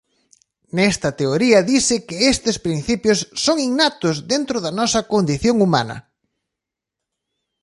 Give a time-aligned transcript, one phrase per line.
[0.77, 5.97] Nesta teoría dise que estes principios son innatos dentro da nosa condición humana.